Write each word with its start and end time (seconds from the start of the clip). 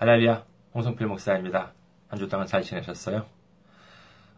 할렐루야, 0.00 0.46
홍성필 0.72 1.06
목사입니다. 1.08 1.74
한 2.08 2.18
주 2.18 2.26
동안 2.26 2.46
잘 2.46 2.62
지내셨어요? 2.62 3.26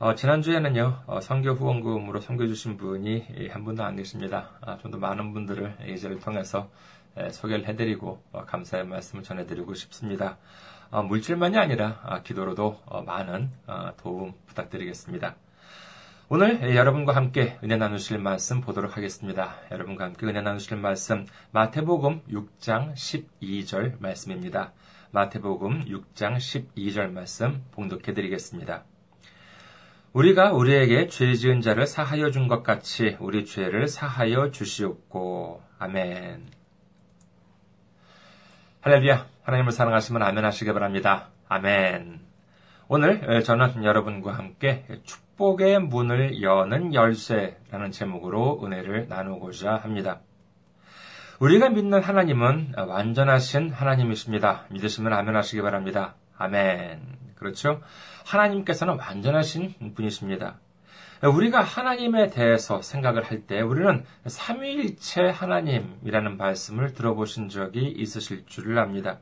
어, 0.00 0.16
지난주에는요, 0.16 1.04
어, 1.06 1.20
성교 1.20 1.52
후원금으로 1.52 2.20
섬겨주신 2.20 2.76
분이 2.78 3.48
한 3.48 3.62
분도 3.62 3.84
안 3.84 3.94
계십니다. 3.94 4.50
아, 4.60 4.76
좀더 4.78 4.98
많은 4.98 5.32
분들을 5.32 5.76
이제를 5.86 6.18
통해서 6.18 6.68
에, 7.16 7.30
소개를 7.30 7.68
해드리고 7.68 8.20
어, 8.32 8.44
감사의 8.44 8.88
말씀을 8.88 9.22
전해드리고 9.22 9.74
싶습니다. 9.74 10.36
어, 10.90 11.04
물질만이 11.04 11.56
아니라 11.56 12.00
아, 12.02 12.22
기도로도 12.22 12.80
어, 12.84 13.02
많은 13.02 13.52
어, 13.68 13.92
도움 13.98 14.34
부탁드리겠습니다. 14.46 15.36
오늘 16.28 16.74
여러분과 16.74 17.14
함께 17.14 17.56
은혜 17.62 17.76
나누실 17.76 18.18
말씀 18.18 18.62
보도록 18.62 18.96
하겠습니다. 18.96 19.54
여러분과 19.70 20.06
함께 20.06 20.26
은혜 20.26 20.40
나누실 20.40 20.76
말씀 20.76 21.24
마태복음 21.52 22.22
6장 22.32 22.94
12절 22.94 24.00
말씀입니다. 24.00 24.72
마태복음 25.12 25.84
6장 25.84 26.36
12절 26.36 27.10
말씀 27.12 27.62
봉독해 27.72 28.14
드리겠습니다. 28.14 28.84
우리가 30.14 30.52
우리에게 30.52 31.06
죄 31.08 31.34
지은 31.34 31.60
자를 31.60 31.86
사하여 31.86 32.30
준 32.30 32.48
것 32.48 32.62
같이 32.62 33.16
우리 33.20 33.44
죄를 33.44 33.88
사하여 33.88 34.50
주시옵고 34.50 35.62
아멘. 35.78 36.46
할렐루야. 38.80 39.26
하나님을 39.42 39.72
사랑하시면 39.72 40.22
아멘 40.22 40.44
하시기 40.46 40.72
바랍니다. 40.72 41.28
아멘. 41.48 42.20
오늘 42.88 43.42
저는 43.42 43.84
여러분과 43.84 44.32
함께 44.32 44.86
축복의 45.04 45.80
문을 45.80 46.42
여는 46.42 46.94
열쇠라는 46.94 47.90
제목으로 47.90 48.60
은혜를 48.64 49.08
나누고자 49.08 49.76
합니다. 49.76 50.20
우리가 51.38 51.70
믿는 51.70 52.02
하나님은 52.02 52.74
완전하신 52.76 53.72
하나님이십니다. 53.72 54.66
믿으시면 54.70 55.12
아멘 55.12 55.34
하시기 55.34 55.60
바랍니다. 55.62 56.14
아멘. 56.38 57.00
그렇죠? 57.36 57.80
하나님께서는 58.26 58.98
완전하신 58.98 59.94
분이십니다. 59.94 60.60
우리가 61.22 61.60
하나님에 61.62 62.30
대해서 62.30 62.82
생각을 62.82 63.22
할 63.22 63.46
때 63.46 63.60
우리는 63.60 64.04
삼위일체 64.26 65.22
하나님이라는 65.30 66.36
말씀을 66.36 66.94
들어보신 66.94 67.48
적이 67.48 67.88
있으실 67.96 68.44
줄을 68.46 68.78
압니다. 68.78 69.18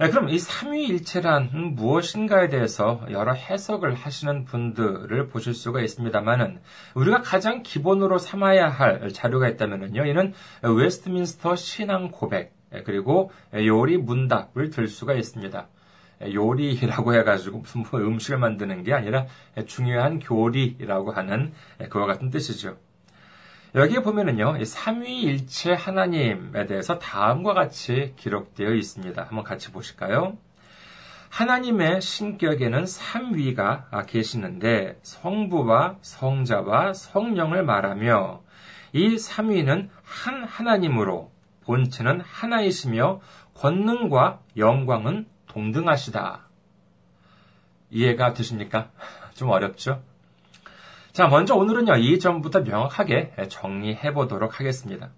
네, 0.00 0.10
그럼 0.10 0.28
이 0.28 0.38
삼위일체란 0.38 1.74
무엇인가에 1.74 2.48
대해서 2.50 3.04
여러 3.10 3.32
해석을 3.32 3.94
하시는 3.94 4.44
분들을 4.44 5.26
보실 5.26 5.54
수가 5.54 5.80
있습니다만은 5.80 6.60
우리가 6.94 7.22
가장 7.22 7.64
기본으로 7.64 8.18
삼아야 8.18 8.68
할 8.68 9.08
자료가 9.08 9.48
있다면요, 9.48 10.06
이는 10.06 10.34
웨스트민스터 10.62 11.56
신앙 11.56 12.12
고백 12.12 12.54
그리고 12.84 13.32
요리 13.52 13.96
문답을 13.96 14.70
들 14.70 14.86
수가 14.86 15.14
있습니다. 15.14 15.66
요리라고 16.32 17.14
해가지고 17.14 17.58
무슨 17.58 17.84
뭐 17.90 17.98
음식을 18.00 18.38
만드는 18.38 18.84
게 18.84 18.92
아니라 18.92 19.26
중요한 19.66 20.20
교리라고 20.20 21.10
하는 21.10 21.52
그와 21.90 22.06
같은 22.06 22.30
뜻이죠. 22.30 22.76
여기에 23.74 24.00
보면은요, 24.00 24.64
삼위일체 24.64 25.74
하나님에 25.74 26.66
대해서 26.66 26.98
다음과 26.98 27.52
같이 27.52 28.14
기록되어 28.16 28.72
있습니다. 28.72 29.22
한번 29.22 29.44
같이 29.44 29.70
보실까요? 29.70 30.38
하나님의 31.28 32.00
신격에는 32.00 32.86
삼위가 32.86 34.04
계시는데 34.06 34.98
성부와 35.02 35.96
성자와 36.00 36.94
성령을 36.94 37.62
말하며 37.64 38.42
이 38.94 39.18
삼위는 39.18 39.90
한 40.02 40.44
하나님으로 40.44 41.30
본체는 41.64 42.22
하나이시며 42.22 43.20
권능과 43.52 44.40
영광은 44.56 45.26
동등하시다. 45.46 46.48
이해가 47.90 48.32
되십니까? 48.32 48.90
좀 49.34 49.50
어렵죠? 49.50 50.02
자, 51.18 51.26
먼저 51.26 51.56
오늘은요, 51.56 51.96
이 51.96 52.20
점부터 52.20 52.60
명확하게 52.60 53.32
정리해 53.48 54.12
보도록 54.12 54.60
하겠습니다. 54.60 55.10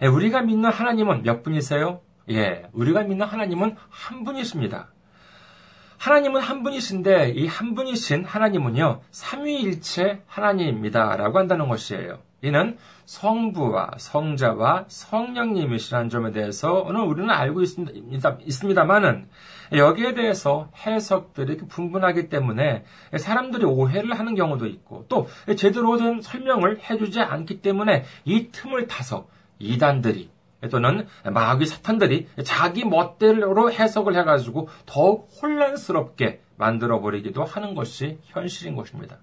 예, 0.00 0.06
우리가 0.06 0.40
믿는 0.40 0.70
하나님은 0.70 1.22
몇 1.22 1.42
분이세요? 1.42 2.00
예, 2.30 2.62
우리가 2.72 3.02
믿는 3.02 3.26
하나님은 3.26 3.76
한 3.90 4.24
분이십니다. 4.24 4.88
하나님은 5.98 6.40
한 6.40 6.62
분이신데 6.62 7.32
이 7.36 7.46
한 7.46 7.74
분이신 7.74 8.24
하나님은요, 8.24 9.02
삼위일체 9.10 10.22
하나님입니다 10.26 11.14
라고 11.18 11.38
한다는 11.38 11.68
것이에요. 11.68 12.20
이는 12.44 12.76
성부와 13.06 13.92
성자와 13.96 14.84
성령님이시라는 14.88 16.10
점에 16.10 16.30
대해서는 16.30 17.00
우리는 17.00 17.30
알고 17.30 17.62
있습니다, 17.62 18.36
있습니다만은 18.44 19.28
여기에 19.72 20.12
대해서 20.12 20.68
해석들이 20.86 21.56
분분하기 21.56 22.28
때문에 22.28 22.84
사람들이 23.16 23.64
오해를 23.64 24.18
하는 24.18 24.34
경우도 24.34 24.66
있고 24.66 25.06
또 25.08 25.26
제대로 25.56 25.96
된 25.96 26.20
설명을 26.20 26.80
해주지 26.80 27.20
않기 27.20 27.62
때문에 27.62 28.04
이 28.26 28.48
틈을 28.52 28.88
타서 28.88 29.26
이단들이 29.58 30.30
또는 30.70 31.06
마귀 31.24 31.64
사탄들이 31.64 32.28
자기 32.44 32.84
멋대로 32.84 33.72
해석을 33.72 34.16
해가지고 34.16 34.68
더욱 34.84 35.30
혼란스럽게 35.40 36.42
만들어버리기도 36.56 37.42
하는 37.42 37.74
것이 37.74 38.18
현실인 38.24 38.76
것입니다. 38.76 39.18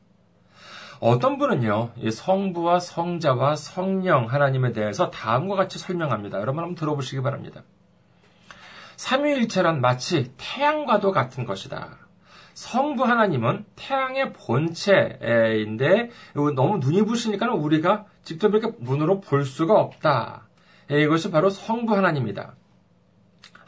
어떤 1.01 1.39
분은요, 1.39 1.93
성부와 2.11 2.79
성자와 2.79 3.55
성령 3.55 4.25
하나님에 4.27 4.71
대해서 4.71 5.09
다음과 5.09 5.55
같이 5.55 5.79
설명합니다. 5.79 6.39
여러분 6.39 6.63
한번 6.63 6.75
들어보시기 6.75 7.23
바랍니다. 7.23 7.63
삼위일체란 8.97 9.81
마치 9.81 10.31
태양과도 10.37 11.11
같은 11.11 11.45
것이다. 11.45 11.97
성부 12.53 13.03
하나님은 13.03 13.65
태양의 13.75 14.33
본체인데 14.33 16.11
너무 16.55 16.77
눈이 16.77 17.05
부시니까 17.05 17.51
우리가 17.51 18.05
직접 18.23 18.53
이렇게 18.53 18.77
눈으로 18.79 19.21
볼 19.21 19.43
수가 19.43 19.79
없다. 19.79 20.43
이것이 20.87 21.31
바로 21.31 21.49
성부 21.49 21.95
하나님이다. 21.95 22.53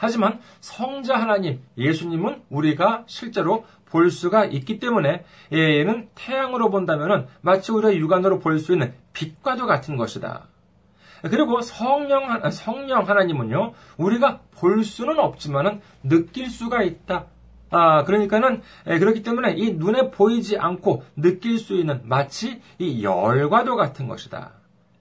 하지만 0.04 0.42
성자 0.60 1.16
하나님, 1.16 1.62
예수님은 1.78 2.42
우리가 2.50 3.06
실제로 3.08 3.64
볼 3.86 4.12
수가 4.12 4.44
있기 4.44 4.78
때문에 4.80 5.24
얘는 5.54 6.10
태양으로 6.14 6.70
본다면 6.70 7.28
마치 7.40 7.72
우리가 7.72 7.96
육안으로 7.96 8.40
볼 8.40 8.60
수 8.60 8.74
있는 8.74 8.94
빛과도 9.14 9.66
같은 9.66 9.96
것이다. 9.96 10.48
그리고 11.22 11.62
성령, 11.62 12.50
성령 12.52 13.08
하나님은요, 13.08 13.74
우리가 13.96 14.42
볼 14.52 14.84
수는 14.84 15.20
없지만은 15.20 15.80
느낄 16.04 16.50
수가 16.50 16.84
있다. 16.84 17.28
아, 17.70 18.04
그러니까는, 18.04 18.62
그렇기 18.84 19.24
때문에 19.24 19.54
이 19.54 19.72
눈에 19.72 20.12
보이지 20.12 20.58
않고 20.58 21.04
느낄 21.16 21.60
수 21.60 21.76
있는 21.76 22.02
마치 22.04 22.62
이 22.78 23.04
열과도 23.06 23.78
같은 23.78 24.10
것이다. 24.10 24.52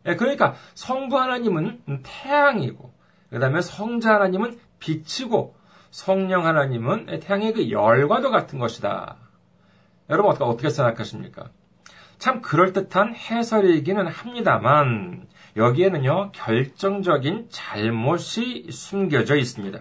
그러니까 0.04 0.54
성부 0.74 1.18
하나님은 1.18 2.02
태양이고, 2.04 2.92
그 3.30 3.40
다음에 3.40 3.62
성자 3.62 4.14
하나님은 4.14 4.58
빛이고, 4.82 5.54
성령 5.92 6.46
하나님은 6.46 7.20
태양의 7.20 7.52
그 7.52 7.70
열과도 7.70 8.30
같은 8.30 8.58
것이다. 8.58 9.16
여러분 10.10 10.32
어떻게 10.32 10.70
생각하십니까? 10.70 11.50
참 12.18 12.40
그럴듯한 12.40 13.14
해설이기는 13.14 14.06
합니다만 14.06 15.26
여기에는요 15.56 16.32
결정적인 16.32 17.48
잘못이 17.50 18.68
숨겨져 18.70 19.36
있습니다. 19.36 19.80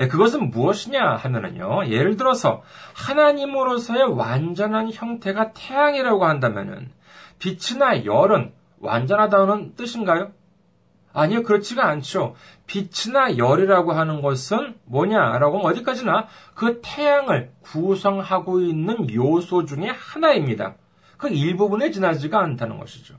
예, 0.00 0.08
그것은 0.08 0.50
무엇이냐 0.50 1.16
하면은요 1.16 1.86
예를 1.88 2.16
들어서 2.16 2.62
하나님으로서의 2.94 4.04
완전한 4.04 4.90
형태가 4.92 5.52
태양이라고 5.52 6.24
한다면은 6.24 6.90
빛이나 7.38 8.04
열은 8.04 8.52
완전하다는 8.80 9.74
뜻인가요? 9.76 10.32
아니요, 11.14 11.44
그렇지가 11.44 11.86
않죠. 11.86 12.34
빛이나 12.66 13.38
열이라고 13.38 13.92
하는 13.92 14.20
것은 14.20 14.74
뭐냐라고 14.84 15.58
하면 15.58 15.70
어디까지나 15.70 16.26
그 16.54 16.80
태양을 16.82 17.52
구성하고 17.62 18.60
있는 18.60 19.12
요소 19.14 19.64
중에 19.64 19.90
하나입니다. 19.96 20.74
그 21.16 21.28
일부분에 21.28 21.90
지나지가 21.90 22.40
않다는 22.40 22.78
것이죠. 22.78 23.14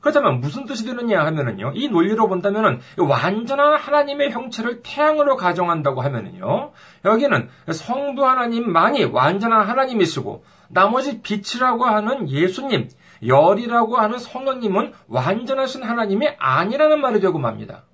그렇다면 0.00 0.40
무슨 0.40 0.66
뜻이 0.66 0.84
되느냐 0.84 1.24
하면은요, 1.24 1.74
이 1.76 1.88
논리로 1.88 2.26
본다면은 2.26 2.80
완전한 2.98 3.76
하나님의 3.76 4.32
형체를 4.32 4.82
태양으로 4.82 5.36
가정한다고 5.36 6.00
하면은요, 6.00 6.72
여기는 7.04 7.48
성부 7.70 8.26
하나님만이 8.26 9.04
완전한 9.04 9.68
하나님이시고, 9.68 10.44
나머지 10.70 11.22
빛이라고 11.22 11.84
하는 11.84 12.28
예수님, 12.28 12.88
열이라고 13.26 13.96
하는 13.96 14.18
성령님은 14.18 14.92
완전하신 15.06 15.82
하나님이 15.82 16.28
아니라는 16.38 17.00
말이 17.00 17.20
되고 17.20 17.38
맙니다. 17.38 17.84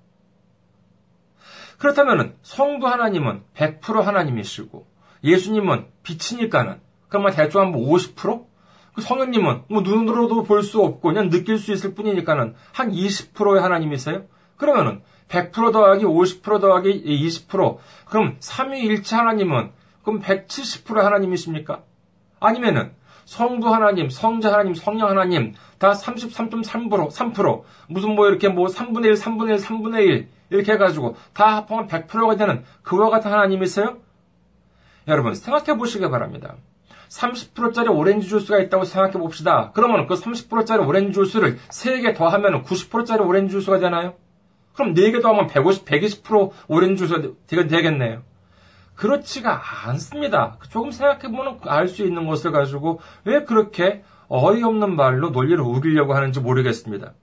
그렇다면 1.77 2.35
성부 2.41 2.87
하나님은 2.87 3.43
100% 3.55 4.01
하나님이시고 4.01 4.85
예수님은 5.23 5.87
빛이니까는 6.03 6.81
그러면 7.07 7.33
대충 7.33 7.61
한 7.61 7.71
50%? 7.73 8.45
그 8.93 9.01
성령님은 9.01 9.63
뭐 9.69 9.81
눈으로도 9.81 10.43
볼 10.43 10.63
수 10.63 10.81
없고 10.81 11.01
그냥 11.01 11.29
느낄 11.29 11.57
수 11.57 11.71
있을 11.71 11.95
뿐이니까는 11.95 12.55
한 12.73 12.91
20%의 12.91 13.61
하나님이세요? 13.61 14.25
그러면은 14.57 15.01
100% 15.29 15.71
더하기 15.71 16.03
50% 16.05 16.59
더하기 16.59 17.03
20% 17.03 17.77
그럼 18.05 18.35
삼위일체 18.39 19.15
하나님은 19.15 19.71
그럼 20.03 20.21
170% 20.21 20.95
하나님이십니까? 20.95 21.83
아니면은 22.39 22.93
성부 23.29 23.71
하나님, 23.71 24.09
성자 24.09 24.51
하나님, 24.51 24.73
성령 24.73 25.07
하나님 25.07 25.53
다 25.77 25.91
33.3% 25.91 27.11
3% 27.11 27.61
무슨 27.87 28.15
뭐 28.15 28.27
이렇게 28.27 28.49
뭐 28.49 28.65
3분의 28.65 29.05
1, 29.05 29.13
3분의 29.13 29.49
1, 29.49 29.55
3분의 29.57 29.99
1 30.07 30.27
이렇게 30.49 30.71
해가지고 30.71 31.15
다 31.31 31.57
합하면 31.57 31.87
100%가 31.87 32.35
되는 32.37 32.63
그와 32.81 33.11
같은 33.11 33.31
하나님이세요? 33.31 33.97
여러분 35.07 35.35
생각해 35.35 35.77
보시기 35.77 36.09
바랍니다. 36.09 36.55
30%짜리 37.09 37.89
오렌지 37.89 38.27
주스가 38.27 38.57
있다고 38.61 38.83
생각해 38.85 39.13
봅시다. 39.13 39.71
그러면 39.75 40.07
그 40.07 40.15
30%짜리 40.15 40.83
오렌지 40.83 41.13
주스를 41.13 41.59
3개 41.69 42.15
더하면 42.15 42.63
90%짜리 42.63 43.21
오렌지 43.21 43.51
주스가 43.51 43.77
되나요? 43.77 44.15
그럼 44.73 44.95
4개 44.95 45.21
더하면 45.21 45.45
150, 45.45 45.85
120% 45.85 46.49
오렌지 46.67 47.07
주스가 47.07 47.21
되겠네요. 47.45 48.23
그렇지가 48.99 49.61
않습니다. 49.87 50.57
조금 50.69 50.91
생각해보면 50.91 51.59
알 51.63 51.87
수 51.87 52.03
있는 52.03 52.27
것을 52.27 52.51
가지고 52.51 52.99
왜 53.23 53.45
그렇게 53.45 54.03
어이없는 54.27 54.95
말로 54.97 55.29
논리를 55.29 55.59
우기려고 55.59 56.13
하는지 56.13 56.41
모르겠습니다. 56.41 57.13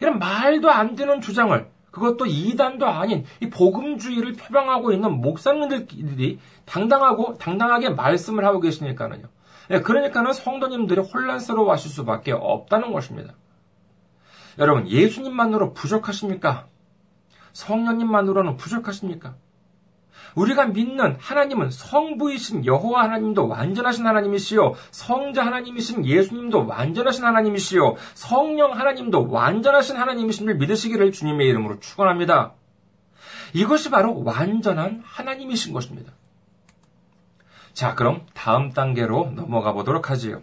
이런 0.00 0.18
말도 0.18 0.70
안 0.70 0.96
되는 0.96 1.20
주장을 1.20 1.70
그것도 1.92 2.26
이단도 2.26 2.86
아닌 2.88 3.24
이 3.40 3.48
복음주의를 3.48 4.32
표방하고 4.32 4.90
있는 4.90 5.20
목사님들끼리 5.20 6.40
당당하고 6.64 7.38
당당하게 7.38 7.90
말씀을 7.90 8.44
하고 8.44 8.58
계시니까는요. 8.58 9.28
예, 9.70 9.80
그러니까는 9.80 10.32
성도님들이 10.32 11.00
혼란스러워 11.00 11.70
하실 11.70 11.92
수밖에 11.92 12.32
없다는 12.32 12.92
것입니다. 12.92 13.34
여러분, 14.58 14.88
예수님만으로 14.88 15.74
부족하십니까? 15.74 16.66
성령님만으로는 17.52 18.56
부족하십니까? 18.56 19.36
우리가 20.34 20.66
믿는 20.66 21.16
하나님은 21.20 21.70
성부이신 21.70 22.66
여호와 22.66 23.04
하나님도 23.04 23.48
완전하신 23.48 24.06
하나님이시요 24.06 24.74
성자 24.90 25.46
하나님이신 25.46 26.04
예수님도 26.04 26.66
완전하신 26.66 27.24
하나님이시요 27.24 27.96
성령 28.14 28.72
하나님도 28.72 29.30
완전하신 29.30 29.96
하나님이신 29.96 30.58
믿으시기를 30.58 31.12
주님의 31.12 31.48
이름으로 31.48 31.80
축원합니다. 31.80 32.54
이것이 33.52 33.90
바로 33.90 34.22
완전한 34.24 35.02
하나님이신 35.04 35.72
것입니다. 35.72 36.12
자, 37.72 37.94
그럼 37.94 38.26
다음 38.34 38.70
단계로 38.70 39.32
넘어가 39.34 39.72
보도록 39.72 40.10
하지요. 40.10 40.42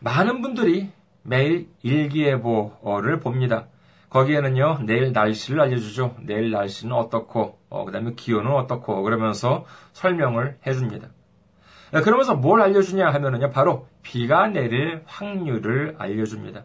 많은 0.00 0.42
분들이 0.42 0.90
매일 1.22 1.68
일기예보를 1.82 3.20
봅니다. 3.20 3.66
거기에는요, 4.14 4.82
내일 4.86 5.10
날씨를 5.12 5.60
알려주죠. 5.60 6.14
내일 6.20 6.52
날씨는 6.52 6.94
어떻고, 6.94 7.58
어, 7.68 7.84
그 7.84 7.90
다음에 7.90 8.12
기온은 8.14 8.52
어떻고, 8.52 9.02
그러면서 9.02 9.64
설명을 9.92 10.58
해줍니다. 10.64 11.08
네, 11.92 12.00
그러면서 12.00 12.36
뭘 12.36 12.62
알려주냐 12.62 13.10
하면은요, 13.10 13.50
바로 13.50 13.88
비가 14.02 14.46
내릴 14.46 15.02
확률을 15.06 15.96
알려줍니다. 15.98 16.64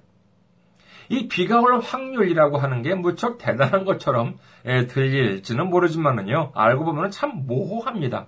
이 1.09 1.27
비가 1.27 1.59
올 1.59 1.79
확률이라고 1.79 2.59
하는 2.59 2.83
게 2.83 2.93
무척 2.93 3.39
대단한 3.39 3.83
것처럼 3.83 4.37
예, 4.65 4.85
들릴지는 4.85 5.71
모르지만은요, 5.71 6.51
알고 6.53 6.85
보면 6.85 7.09
참 7.09 7.47
모호합니다. 7.47 8.27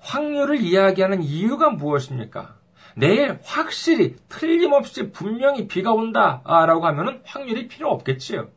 확률을 0.00 0.62
이야기하는 0.62 1.22
이유가 1.22 1.68
무엇입니까? 1.68 2.56
내일 2.94 3.38
확실히 3.42 4.16
틀림없이 4.28 5.10
분명히 5.10 5.66
비가 5.66 5.92
온다라고 5.92 6.86
하면 6.86 7.22
확률이 7.24 7.68
필요 7.68 7.90
없겠지요. 7.90 8.48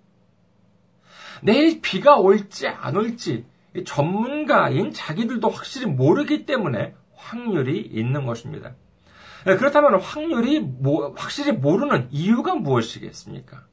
내일 1.41 1.81
비가 1.81 2.17
올지 2.17 2.67
안 2.67 2.95
올지 2.95 3.45
전문가인 3.85 4.91
자기들도 4.91 5.49
확실히 5.49 5.87
모르기 5.87 6.45
때문에 6.45 6.95
확률이 7.15 7.79
있는 7.79 8.25
것입니다. 8.25 8.73
네, 9.45 9.55
그렇다면 9.55 9.99
확률이 9.99 10.67
확실히 11.15 11.51
모르는 11.51 12.07
이유가 12.11 12.55
무엇이겠습니까? 12.55 13.63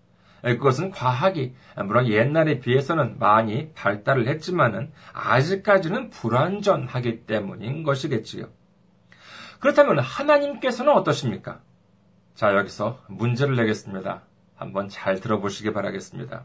네, 0.42 0.56
그것은 0.56 0.90
과학이 0.90 1.54
물론 1.86 2.06
옛날에 2.08 2.60
비해서는 2.60 3.18
많이 3.18 3.72
발달을 3.72 4.28
했지만은 4.28 4.92
아직까지는 5.14 6.10
불완전하기 6.10 7.24
때문인 7.24 7.82
것이겠지요. 7.82 8.48
그렇다면 9.64 9.98
하나님께서는 9.98 10.92
어떠십니까? 10.92 11.60
자, 12.34 12.54
여기서 12.54 12.98
문제를 13.08 13.56
내겠습니다. 13.56 14.20
한번 14.56 14.90
잘 14.90 15.20
들어보시기 15.20 15.72
바라겠습니다. 15.72 16.44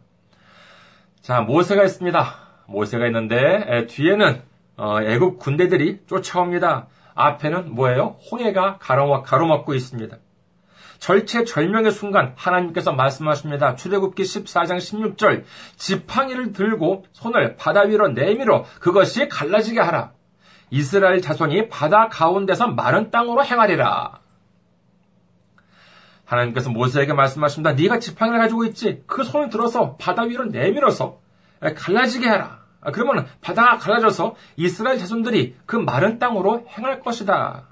자, 1.19 1.42
모세가 1.42 1.83
있습니다. 1.83 2.25
모세가 2.68 3.07
있는데 3.07 3.88
뒤에는 3.88 4.42
어, 4.77 5.01
애국 5.01 5.38
군대들이 5.38 6.04
쫓아옵니다. 6.07 6.88
앞에는 7.13 7.75
뭐예요? 7.75 8.16
홍해가 8.31 8.77
가로막고 8.77 9.74
있습니다. 9.74 10.15
절체절명의 11.00 11.92
순간 11.92 12.31
하나님께서 12.38 12.94
말씀하십니다. 12.94 13.75
출애굽기 13.75 14.24
14장 14.24 14.77
16절 14.77 15.44
지팡이를 15.75 16.54
들고 16.54 17.04
손을 17.12 17.57
바다 17.57 17.81
위로 17.81 18.07
내밀어 18.07 18.63
그것이 18.80 19.27
갈라지게 19.27 19.81
하라. 19.81 20.13
이스라엘 20.69 21.21
자손이 21.21 21.69
바다 21.69 22.10
가운데서 22.10 22.68
마른 22.68 23.12
땅으로 23.12 23.44
행하리라. 23.44 24.19
하나님께서 26.25 26.69
모세에게 26.69 27.13
말씀하십니다. 27.13 27.74
네가 27.74 28.00
지팡이를 28.00 28.39
가지고 28.39 28.66
있지. 28.66 29.04
그 29.07 29.24
손을 29.24 29.50
들어서 29.50 29.95
바다 29.98 30.24
위로 30.24 30.45
내밀어서 30.45 31.19
갈라지게 31.75 32.27
하라. 32.27 32.60
그러면 32.94 33.27
바다가 33.42 33.77
갈라져서 33.77 34.36
이스라엘 34.56 35.00
자손들이 35.00 35.57
그 35.66 35.75
마른 35.75 36.19
땅으로 36.19 36.66
행할 36.69 37.00
것이다. 37.00 37.68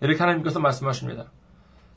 이렇게 0.00 0.18
하나님께서 0.18 0.60
말씀하십니다. 0.60 1.26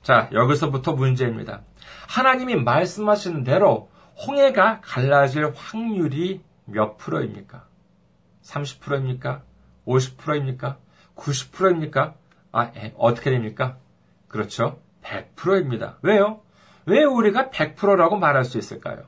자, 0.01 0.29
여기서부터 0.33 0.93
문제입니다. 0.93 1.61
하나님이 2.09 2.57
말씀하신 2.57 3.43
대로 3.45 3.89
홍해가 4.27 4.81
갈라질 4.81 5.53
확률이 5.55 6.41
몇 6.65 6.97
프로입니까? 6.97 7.65
30%입니까? 8.43 9.43
50%입니까? 9.85 10.77
90%입니까? 11.15 12.15
아, 12.51 12.71
에, 12.75 12.93
어떻게 12.97 13.31
됩니까? 13.31 13.77
그렇죠. 14.27 14.79
100%입니다. 15.03 15.97
왜요? 16.01 16.41
왜 16.85 17.03
우리가 17.03 17.49
100%라고 17.49 18.17
말할 18.17 18.45
수 18.45 18.57
있을까요? 18.57 19.03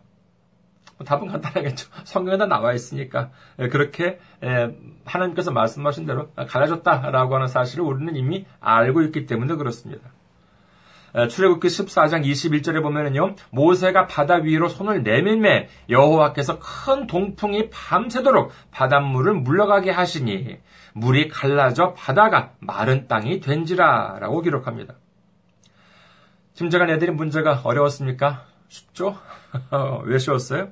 뭐 0.98 1.06
답은 1.06 1.28
간단하겠죠. 1.28 1.90
성경에 2.06 2.38
다 2.38 2.46
나와 2.46 2.74
있으니까. 2.74 3.32
예, 3.60 3.68
그렇게 3.68 4.20
예, 4.44 4.76
하나님께서 5.06 5.52
말씀하신 5.52 6.06
대로 6.06 6.32
갈라졌다라고 6.34 7.36
하는 7.36 7.48
사실을 7.48 7.84
우리는 7.84 8.16
이미 8.16 8.46
알고 8.60 9.02
있기 9.04 9.26
때문에 9.26 9.56
그렇습니다. 9.56 10.10
예, 11.18 11.28
출애굽기 11.28 11.68
14장 11.68 12.26
21절에 12.26 12.82
보면은요. 12.82 13.36
모세가 13.52 14.08
바다 14.08 14.36
위로 14.36 14.68
손을 14.68 15.04
내밀매 15.04 15.70
여호와께서 15.90 16.60
큰 16.60 17.08
동풍이 17.08 17.70
밤새도록 17.70 18.52
바닷물을 18.72 19.34
물러가게 19.36 19.92
하시니 19.92 20.58
물이 20.94 21.30
갈라져 21.30 21.94
바다가 21.94 22.52
마른 22.60 23.08
땅이 23.08 23.40
된지라라고 23.40 24.42
기록합니다. 24.42 24.96
짐작한 26.54 26.90
애들이 26.90 27.12
문제가 27.12 27.62
어려웠습니까? 27.64 28.46
쉽죠? 28.68 29.18
왜 30.04 30.18
쉬웠어요? 30.18 30.70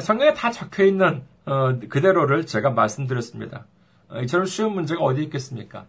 성경에 0.00 0.34
다 0.34 0.50
적혀 0.50 0.84
있는 0.84 1.22
어, 1.46 1.78
그대로를 1.88 2.44
제가 2.44 2.70
말씀드렸습니다. 2.70 3.66
어, 4.08 4.20
이처럼 4.20 4.46
쉬운 4.46 4.72
문제가 4.72 5.02
어디 5.02 5.22
있겠습니까? 5.24 5.86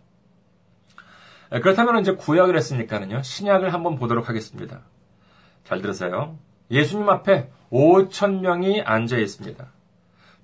그렇다면 1.49 1.99
이제 1.99 2.13
구약을 2.13 2.55
했으니까는요, 2.55 3.21
신약을 3.23 3.73
한번 3.73 3.95
보도록 3.95 4.29
하겠습니다. 4.29 4.81
잘 5.63 5.81
들으세요. 5.81 6.37
예수님 6.71 7.09
앞에 7.09 7.49
5천 7.71 8.41
명이 8.41 8.81
앉아 8.81 9.17
있습니다. 9.17 9.65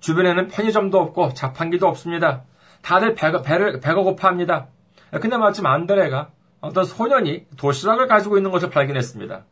주변에는 0.00 0.48
편의점도 0.48 0.98
없고 0.98 1.34
자판기도 1.34 1.86
없습니다. 1.86 2.42
다들 2.82 3.14
배가, 3.14 3.42
배를, 3.42 3.80
배가 3.80 4.02
고파합니다. 4.02 4.68
근데 5.20 5.36
마침 5.36 5.66
안드레가 5.66 6.30
어떤 6.60 6.84
소년이 6.84 7.46
도시락을 7.56 8.08
가지고 8.08 8.36
있는 8.36 8.50
것을 8.50 8.70
발견했습니다. 8.70 9.44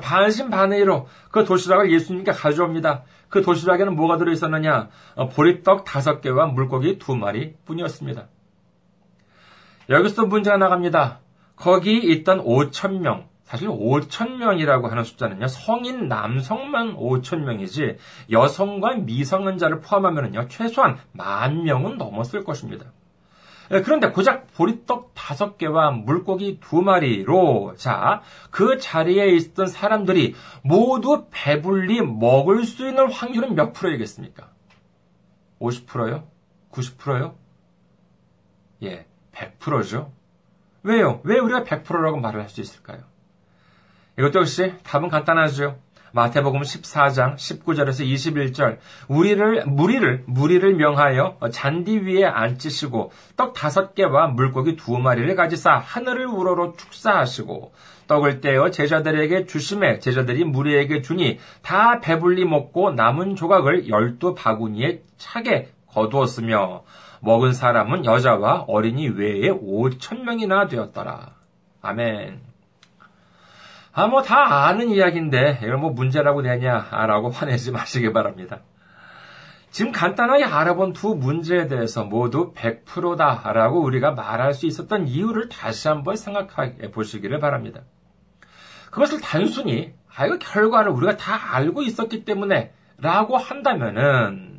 반신반의로 0.00 1.06
그 1.30 1.44
도시락을 1.44 1.92
예수님께 1.92 2.32
가져옵니다. 2.32 3.02
그 3.28 3.42
도시락에는 3.42 3.94
뭐가 3.94 4.16
들어있었느냐? 4.16 4.88
어, 5.16 5.28
보리떡 5.28 5.84
다섯 5.84 6.20
개와 6.20 6.46
물고기 6.46 6.98
두 6.98 7.14
마리 7.14 7.54
뿐이었습니다. 7.66 8.26
여기서 9.88 10.26
문제가 10.26 10.56
나갑니다. 10.56 11.20
거기 11.56 11.98
있던 11.98 12.44
5천 12.44 13.00
명, 13.00 13.28
사실 13.44 13.68
5천 13.68 14.36
명이라고 14.36 14.88
하는 14.88 15.04
숫자는요, 15.04 15.46
성인 15.48 16.08
남성만 16.08 16.96
5천 16.96 17.40
명이지, 17.40 17.98
여성과 18.30 18.96
미성년자를 18.96 19.80
포함하면요, 19.80 20.48
최소한 20.48 20.98
만 21.12 21.64
명은 21.64 21.98
넘었을 21.98 22.44
것입니다. 22.44 22.86
예, 23.70 23.80
그런데 23.80 24.10
고작 24.10 24.52
보리떡 24.54 25.12
다섯 25.14 25.56
개와 25.56 25.92
물고기 25.92 26.58
두 26.60 26.82
마리로, 26.82 27.74
자, 27.76 28.22
그 28.50 28.78
자리에 28.78 29.28
있던 29.36 29.66
사람들이 29.66 30.34
모두 30.62 31.26
배불리 31.30 32.02
먹을 32.02 32.64
수 32.64 32.86
있는 32.88 33.10
확률은 33.10 33.54
몇 33.54 33.72
프로이겠습니까? 33.72 34.50
50%요? 35.60 36.28
90%요? 36.70 37.36
예, 38.82 39.06
100%죠. 39.34 40.12
왜요? 40.82 41.20
왜 41.24 41.38
우리가 41.38 41.64
100%라고 41.64 42.18
말을 42.18 42.40
할 42.40 42.48
수 42.48 42.60
있을까요? 42.60 43.00
이것도 44.18 44.40
역시 44.40 44.74
답은 44.82 45.08
간단하죠. 45.08 45.78
마태복음 46.14 46.60
14장 46.60 47.36
19절에서 47.36 48.04
21절 48.06 48.76
우리를 49.08 49.64
무리를 49.64 50.24
무리를 50.26 50.74
명하여 50.74 51.38
잔디 51.50 51.96
위에 52.00 52.24
앉히시고 52.26 53.12
떡 53.38 53.54
다섯 53.54 53.94
개와 53.94 54.26
물고기 54.26 54.76
두 54.76 54.98
마리를 54.98 55.34
가지사 55.34 55.78
하늘을 55.78 56.26
우러러 56.26 56.74
축사하시고 56.76 57.72
떡을 58.08 58.42
떼어 58.42 58.70
제자들에게 58.70 59.46
주심에 59.46 60.00
제자들이 60.00 60.44
무리에게 60.44 61.00
주니 61.00 61.38
다 61.62 62.00
배불리 62.00 62.44
먹고 62.44 62.90
남은 62.90 63.34
조각을 63.34 63.88
열두 63.88 64.34
바구니에 64.34 65.02
차게 65.16 65.70
거두었으며 65.86 66.84
먹은 67.22 67.52
사람은 67.52 68.04
여자와 68.04 68.64
어린이 68.66 69.08
외에 69.08 69.48
5천 69.48 70.22
명이나 70.22 70.66
되었더라. 70.66 71.36
아멘. 71.80 72.40
아, 73.92 74.08
뭐, 74.08 74.22
다 74.22 74.66
아는 74.66 74.90
이야기인데, 74.90 75.60
이걸 75.62 75.76
뭐 75.76 75.90
문제라고 75.90 76.42
되냐라고 76.42 77.30
화내지 77.30 77.70
마시기 77.72 78.12
바랍니다. 78.12 78.60
지금 79.70 79.92
간단하게 79.92 80.44
알아본 80.44 80.94
두 80.94 81.14
문제에 81.14 81.68
대해서 81.68 82.04
모두 82.04 82.52
100%다라고 82.54 83.80
우리가 83.82 84.12
말할 84.12 84.52
수 84.52 84.66
있었던 84.66 85.06
이유를 85.06 85.48
다시 85.48 85.88
한번 85.88 86.16
생각해 86.16 86.90
보시기를 86.90 87.38
바랍니다. 87.38 87.82
그것을 88.90 89.20
단순히, 89.20 89.94
아, 90.14 90.26
이거 90.26 90.38
결과를 90.38 90.90
우리가 90.90 91.16
다 91.16 91.54
알고 91.54 91.82
있었기 91.82 92.24
때문에 92.24 92.72
라고 92.98 93.36
한다면은, 93.36 94.51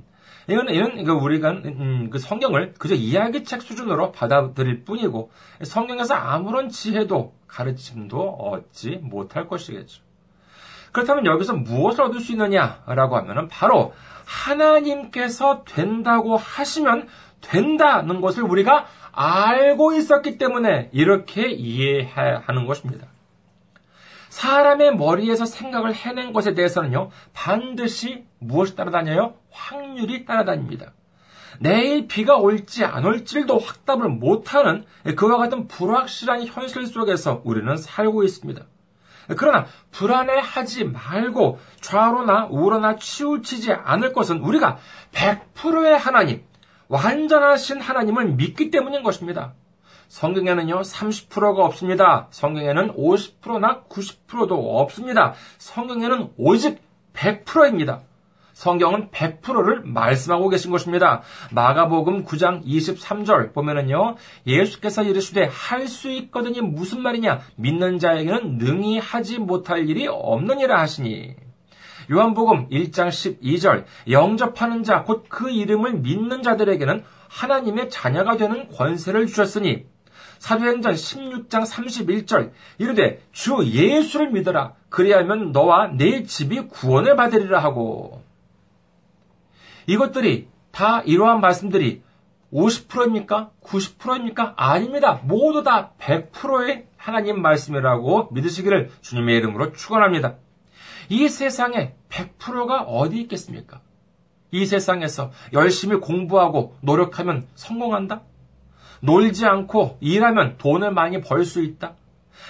이건, 0.48 0.70
이건, 0.70 1.04
그 1.04 1.12
우리가, 1.12 1.52
음, 1.52 2.10
그 2.12 2.20
성경을 2.20 2.74
그저 2.78 2.96
이야기책 2.96 3.62
수준으로 3.62 4.12
받아들일 4.12 4.84
뿐이고, 4.84 5.32
성경에서 5.64 6.16
아무런 6.16 6.70
지혜도 6.70 7.34
가르침도 7.48 8.20
얻지 8.20 9.00
못할 9.02 9.48
것이겠죠. 9.48 10.02
그렇다면 10.92 11.26
여기서 11.26 11.54
무엇을 11.54 12.04
얻을 12.04 12.20
수 12.20 12.32
있느냐라고 12.34 13.18
하면은 13.18 13.48
바로 13.48 13.94
하나님께서 14.26 15.64
된다고 15.66 16.38
하시면 16.38 17.08
된다는 17.42 18.22
것을 18.22 18.44
우리가 18.44 18.86
알고 19.12 19.94
있었기 19.94 20.38
때문에 20.38 20.90
이렇게 20.94 21.50
이해하는 21.50 22.66
것입니다. 22.66 23.08
사람의 24.34 24.96
머리에서 24.96 25.46
생각을 25.46 25.94
해낸 25.94 26.34
것에 26.34 26.56
대해서는요, 26.56 27.12
반드시 27.34 28.26
무엇이 28.40 28.76
따라다녀요? 28.76 29.36
확률이 29.52 30.26
따라다닙니다. 30.26 30.94
내일 31.60 32.08
비가 32.08 32.38
올지 32.38 32.84
안 32.84 33.06
올지도 33.06 33.60
확답을 33.60 34.10
못하는 34.10 34.86
그와 35.16 35.38
같은 35.38 35.68
불확실한 35.68 36.48
현실 36.48 36.88
속에서 36.88 37.42
우리는 37.46 37.78
살고 37.78 38.24
있습니다. 38.24 38.64
그러나 39.38 39.68
불안해하지 39.92 40.86
말고 40.86 41.60
좌로나 41.80 42.48
우로나 42.50 42.96
치우치지 42.96 43.72
않을 43.72 44.14
것은 44.14 44.40
우리가 44.40 44.80
100%의 45.12 45.96
하나님, 45.96 46.44
완전하신 46.88 47.82
하나님을 47.82 48.34
믿기 48.34 48.72
때문인 48.72 49.04
것입니다. 49.04 49.54
성경에는요, 50.08 50.82
30%가 50.82 51.66
없습니다. 51.66 52.28
성경에는 52.32 52.94
50%나 52.96 53.84
90%도 53.90 54.80
없습니다. 54.80 55.34
성경에는 55.58 56.34
오직 56.38 56.80
100%입니다. 57.14 58.02
성경은 58.54 59.10
100%를 59.10 59.82
말씀하고 59.84 60.48
계신 60.50 60.70
것입니다. 60.70 61.24
마가복음 61.52 62.24
9장 62.24 62.64
23절 62.64 63.52
보면은요. 63.54 64.16
예수께서 64.46 65.04
이르시되 65.04 65.50
할 65.52 65.88
수 65.88 66.12
있거든이 66.12 66.62
무슨 66.62 67.02
말이냐? 67.02 67.42
믿는 67.56 67.98
자에게는 67.98 68.60
능히 68.60 69.00
하지 69.00 69.40
못할 69.40 69.90
일이 69.90 70.08
없느니라 70.08 70.80
하시니. 70.80 71.36
요한복음 72.12 72.70
1장 72.70 73.08
12절 73.08 73.86
영접하는 74.10 74.84
자 74.84 75.04
곧 75.08 75.24
그 75.30 75.50
이름을 75.50 75.94
믿는 75.96 76.44
자들에게는 76.44 77.04
하나님의 77.30 77.90
자녀가 77.90 78.38
되는 78.38 78.68
권세를 78.70 79.26
주셨으니 79.26 79.86
사도행전 80.44 80.94
16장 80.96 81.66
31절 81.66 82.52
이르되 82.78 83.22
주 83.32 83.66
예수를 83.66 84.32
믿어라 84.32 84.74
그리하면 84.90 85.54
너와 85.54 85.94
내 85.96 86.24
집이 86.24 86.68
구원을 86.68 87.16
받으리라 87.16 87.64
하고 87.64 88.22
이것들이 89.88 90.50
다 90.72 91.02
이러한 91.04 91.40
말씀들이 91.40 92.02
50%입니까? 92.52 93.52
90%입니까? 93.64 94.54
아닙니다. 94.58 95.22
모두 95.24 95.64
다 95.64 95.94
100%의 95.98 96.88
하나님 96.98 97.42
말씀이라고 97.42 98.32
믿으시기를 98.34 98.92
주님의 99.00 99.38
이름으로 99.38 99.72
축원합니다. 99.72 100.36
이 101.08 101.30
세상에 101.30 101.96
100%가 102.10 102.82
어디 102.82 103.22
있겠습니까? 103.22 103.80
이 104.52 104.66
세상에서 104.66 105.32
열심히 105.54 106.02
공부하고 106.02 106.76
노력하면 106.82 107.48
성공한다? 107.56 108.24
놀지 109.04 109.46
않고 109.46 109.98
일하면 110.00 110.58
돈을 110.58 110.92
많이 110.92 111.20
벌 111.22 111.46
수 111.46 111.62
있다? 111.62 111.96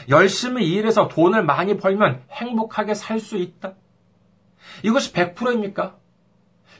열심히 0.10 0.68
일해서 0.70 1.08
돈을 1.08 1.44
많이 1.44 1.78
벌면 1.78 2.22
행복하게 2.32 2.94
살 2.94 3.20
수 3.20 3.38
있다? 3.38 3.74
이것이 4.84 5.14
100%입니까? 5.14 5.96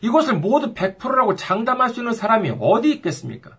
이것을 0.02 0.36
모두 0.36 0.74
100%라고 0.74 1.36
장담할 1.36 1.90
수 1.90 2.02
있는 2.02 2.14
사람이 2.14 2.54
어디 2.60 2.92
있겠습니까? 2.92 3.58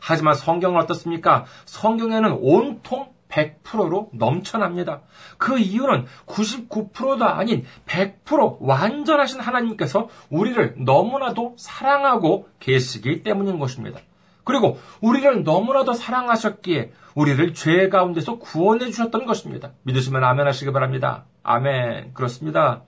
하지만 0.00 0.34
성경은 0.34 0.80
어떻습니까? 0.80 1.46
성경에는 1.64 2.38
온통 2.40 3.12
100%로 3.28 4.10
넘쳐납니다. 4.12 5.00
그 5.38 5.58
이유는 5.58 6.06
99%도 6.26 7.24
아닌 7.24 7.64
100% 7.86 8.58
완전하신 8.60 9.40
하나님께서 9.40 10.08
우리를 10.28 10.74
너무나도 10.78 11.54
사랑하고 11.58 12.48
계시기 12.60 13.22
때문인 13.22 13.58
것입니다. 13.58 14.00
그리고 14.44 14.78
우리를 15.00 15.44
너무나도 15.44 15.92
사랑하셨기에 15.92 16.92
우리를 17.14 17.54
죄 17.54 17.88
가운데서 17.88 18.38
구원해 18.38 18.86
주셨던 18.86 19.26
것입니다. 19.26 19.72
믿으시면 19.82 20.24
아멘 20.24 20.46
하시기 20.46 20.72
바랍니다. 20.72 21.24
아멘. 21.42 22.14
그렇습니다. 22.14 22.82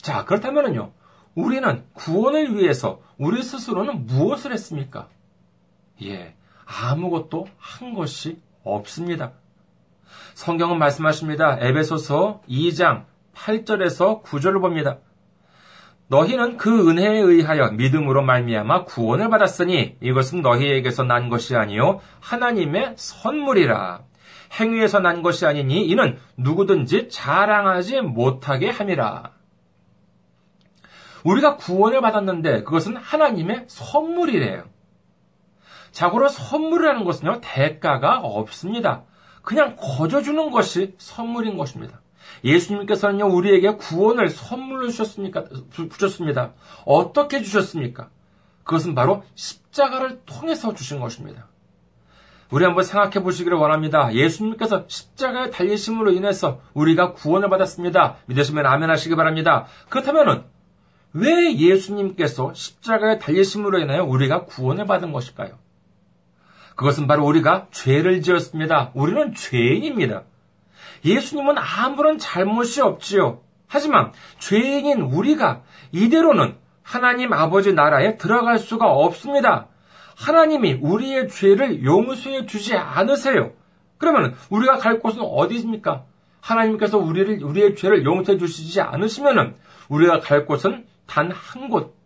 자, 0.00 0.24
그렇다면요. 0.24 0.92
우리는 1.34 1.84
구원을 1.94 2.56
위해서 2.56 3.00
우리 3.18 3.42
스스로는 3.42 4.06
무엇을 4.06 4.52
했습니까? 4.52 5.08
예, 6.02 6.34
아무것도 6.64 7.46
한 7.58 7.94
것이 7.94 8.40
없습니다. 8.64 9.32
성경은 10.34 10.78
말씀하십니다. 10.78 11.58
에베소서 11.60 12.42
2장 12.48 13.04
8절에서 13.34 14.22
9절을 14.22 14.60
봅니다. 14.60 14.98
너희는 16.08 16.56
그 16.56 16.88
은혜에 16.88 17.18
의하여 17.18 17.72
믿음으로 17.72 18.22
말미암아 18.22 18.84
구원을 18.84 19.28
받았으니 19.28 19.96
이것은 20.00 20.42
너희에게서 20.42 21.02
난 21.02 21.28
것이 21.28 21.56
아니요 21.56 22.00
하나님의 22.20 22.94
선물이라. 22.96 24.02
행위에서 24.60 25.00
난 25.00 25.22
것이 25.22 25.46
아니니 25.46 25.86
이는 25.86 26.18
누구든지 26.36 27.08
자랑하지 27.08 28.02
못하게 28.02 28.70
함이라. 28.70 29.32
우리가 31.24 31.56
구원을 31.56 32.00
받았는데 32.00 32.62
그것은 32.62 32.96
하나님의 32.96 33.64
선물이래요. 33.66 34.64
자고로 35.90 36.28
선물이라는 36.28 37.04
것은요, 37.04 37.40
대가가 37.42 38.18
없습니다. 38.18 39.04
그냥 39.42 39.76
거저 39.76 40.22
주는 40.22 40.50
것이 40.50 40.94
선물인 40.98 41.56
것입니다. 41.56 42.00
예수님께서는요, 42.44 43.26
우리에게 43.26 43.76
구원을 43.76 44.28
선물로 44.30 44.88
주셨습니까? 44.88 45.44
주셨습니다. 45.70 46.52
어떻게 46.84 47.42
주셨습니까? 47.42 48.10
그것은 48.64 48.94
바로 48.94 49.22
십자가를 49.34 50.20
통해서 50.26 50.74
주신 50.74 51.00
것입니다. 51.00 51.48
우리 52.50 52.64
한번 52.64 52.84
생각해 52.84 53.22
보시기를 53.22 53.56
원합니다. 53.56 54.12
예수님께서 54.14 54.84
십자가에 54.86 55.50
달리심으로 55.50 56.12
인해서 56.12 56.60
우리가 56.74 57.12
구원을 57.12 57.48
받았습니다. 57.48 58.18
믿으시면 58.26 58.66
아멘 58.66 58.88
하시기 58.90 59.16
바랍니다. 59.16 59.66
그렇다면 59.88 60.44
왜 61.12 61.56
예수님께서 61.56 62.52
십자가에 62.54 63.18
달리심으로 63.18 63.78
인하여 63.78 64.04
우리가 64.04 64.44
구원을 64.44 64.86
받은 64.86 65.12
것일까요? 65.12 65.58
그것은 66.76 67.06
바로 67.06 67.24
우리가 67.24 67.68
죄를 67.70 68.20
지었습니다. 68.20 68.92
우리는 68.94 69.34
죄인입니다. 69.34 70.24
예수님은 71.06 71.56
아무런 71.58 72.18
잘못이 72.18 72.80
없지요. 72.82 73.40
하지만 73.66 74.12
죄인인 74.38 75.00
우리가 75.02 75.62
이대로는 75.92 76.56
하나님 76.82 77.32
아버지 77.32 77.72
나라에 77.72 78.16
들어갈 78.16 78.58
수가 78.58 78.90
없습니다. 78.90 79.68
하나님이 80.16 80.74
우리의 80.80 81.28
죄를 81.28 81.84
용서해 81.84 82.46
주지 82.46 82.74
않으세요. 82.76 83.52
그러면 83.98 84.34
우리가 84.50 84.78
갈 84.78 84.98
곳은 85.00 85.20
어디입니까? 85.22 86.04
하나님께서 86.40 86.98
우리를 86.98 87.42
우리의 87.42 87.76
죄를 87.76 88.04
용서해 88.04 88.38
주시지 88.38 88.80
않으시면은 88.80 89.56
우리가 89.88 90.20
갈 90.20 90.46
곳은 90.46 90.86
단 91.06 91.30
한 91.32 91.68
곳, 91.68 91.96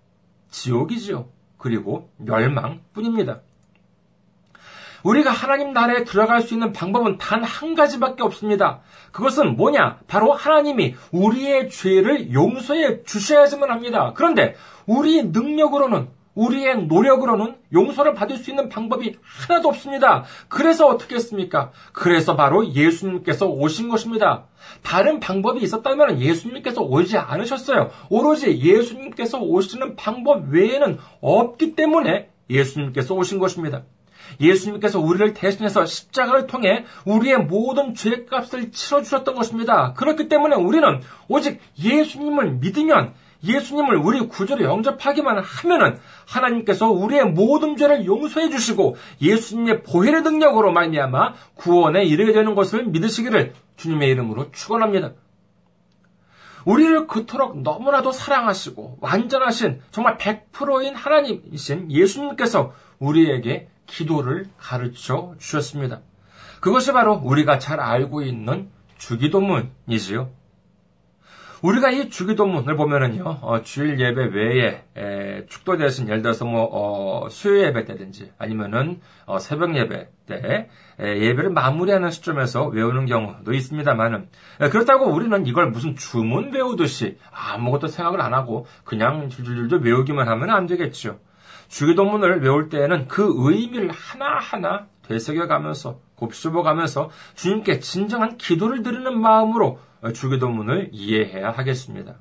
지옥이지요. 0.51 1.29
그리고 1.59 2.11
멸망뿐입니다. 2.17 3.41
우리가 5.03 5.31
하나님 5.31 5.73
나라에 5.73 6.05
들어갈 6.05 6.43
수 6.43 6.55
있는 6.55 6.73
방법은 6.73 7.19
단 7.19 7.41
한 7.43 7.75
가지밖에 7.75 8.23
없습니다. 8.23 8.81
그것은 9.13 9.57
뭐냐? 9.57 9.99
바로 10.07 10.33
하나님이 10.33 10.95
우리의 11.11 11.71
죄를 11.71 12.33
용서해 12.33 13.03
주셔야지만 13.05 13.71
합니다. 13.71 14.13
그런데 14.15 14.55
우리의 14.87 15.25
능력으로는 15.27 16.09
우리의 16.35 16.87
노력으로는 16.87 17.57
용서를 17.73 18.15
받을 18.15 18.37
수 18.37 18.51
있는 18.51 18.69
방법이 18.69 19.17
하나도 19.23 19.69
없습니다. 19.69 20.25
그래서 20.49 20.87
어떻게 20.87 21.17
했습니까? 21.17 21.73
그래서 21.93 22.37
바로 22.37 22.73
예수님께서 22.73 23.47
오신 23.47 23.89
것입니다. 23.89 24.47
다른 24.83 25.19
방법이 25.21 25.61
있었다면 25.61 26.21
예수님께서 26.21 26.83
오지 26.83 27.19
않으셨어요. 27.19 27.91
오로지 28.09 28.59
예수님께서 28.61 29.39
오시는 29.41 29.97
방법 29.97 30.49
외에는 30.51 30.99
없기 31.21 31.75
때문에 31.75 32.31
예수님께서 32.49 33.15
오신 33.15 33.39
것입니다. 33.39 33.83
예수님께서 34.41 35.01
우리를 35.01 35.35
대신해서 35.35 35.87
십자가를 35.87 36.47
통해 36.47 36.85
우리의 37.05 37.39
모든 37.39 37.95
죄값을 37.95 38.73
치러주셨던 38.73 39.35
것입니다. 39.35 39.93
그렇기 39.95 40.29
때문에 40.29 40.57
우리는 40.57 41.01
오직 41.29 41.61
예수님을 41.79 42.53
믿으면 42.55 43.15
예수님을 43.45 43.97
우리 43.97 44.21
구조로 44.21 44.65
영접하기만 44.65 45.39
하면은 45.39 45.99
하나님께서 46.27 46.91
우리의 46.91 47.27
모든 47.27 47.77
죄를 47.77 48.05
용서해 48.05 48.51
주시고 48.51 48.97
예수님의 49.23 49.83
보혈의 49.83 50.23
능력으로 50.23 50.73
말미암아 50.73 51.35
구원에 51.55 52.05
이르게 52.05 52.33
되는 52.33 52.55
것을 52.55 52.85
믿으시기를 52.87 53.55
주님의 53.77 54.11
이름으로 54.11 54.51
축원합니다. 54.53 55.13
우리를 56.67 57.07
그토록 57.07 57.63
너무나도 57.63 58.13
사랑하시고 58.13 58.99
완전하신 59.01 59.81
정말 59.91 60.19
100%인 60.19 60.95
하나님이신 60.95 61.91
예수님께서 61.91 62.75
우리에게 62.99 63.69
기도를 63.91 64.47
가르쳐 64.57 65.35
주셨습니다. 65.39 66.01
그것이 66.61 66.93
바로 66.93 67.15
우리가 67.15 67.59
잘 67.59 67.81
알고 67.81 68.23
있는 68.23 68.71
주기도문이지요. 68.99 70.31
우리가 71.63 71.91
이 71.91 72.09
주기도문을 72.09 72.75
보면은요, 72.77 73.39
어, 73.43 73.61
주일 73.63 74.01
예배 74.01 74.31
외에 74.33 74.83
에, 74.97 75.47
축도 75.47 75.77
대신 75.77 76.09
예를 76.09 76.23
들어서 76.23 76.47
뭐 76.47 76.67
어, 76.73 77.29
수요 77.29 77.63
예배 77.65 77.85
때든지 77.85 78.33
아니면은 78.39 79.01
어, 79.27 79.39
새벽 79.39 79.77
예배 79.77 80.09
때 80.27 80.71
에, 80.99 81.21
예배를 81.21 81.51
마무리하는 81.51 82.11
시점에서 82.11 82.67
외우는 82.67 83.05
경우도 83.05 83.53
있습니다만은 83.53 84.29
그렇다고 84.71 85.07
우리는 85.07 85.47
이걸 85.47 85.71
무슨 85.71 85.97
주문 85.97 86.51
외우듯이 86.53 87.19
아무것도 87.31 87.89
생각을 87.89 88.23
안 88.23 88.33
하고 88.33 88.67
그냥 88.85 89.29
줄줄줄 89.29 89.81
외우기만 89.83 90.29
하면 90.29 90.51
안 90.51 90.67
되겠죠. 90.67 91.19
주기도문을 91.71 92.43
외울 92.43 92.69
때에는 92.69 93.09
그 93.09 93.33
의미를 93.37 93.91
하나하나 93.91 94.87
되새겨가면서 95.03 96.01
곱씹어가면서 96.17 97.11
주님께 97.35 97.79
진정한 97.79 98.37
기도를 98.37 98.83
드리는 98.83 99.19
마음으로 99.19 99.79
주기도문을 100.15 100.91
이해해야 100.93 101.51
하겠습니다. 101.51 102.17